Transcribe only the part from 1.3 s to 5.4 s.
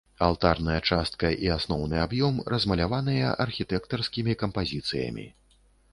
і асноўны аб'ём размаляваныя архітэктарскімі кампазіцыямі.